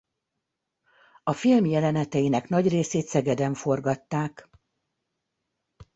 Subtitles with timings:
[1.23, 4.49] A film jeleneteinek nagy részét Szegeden forgatták.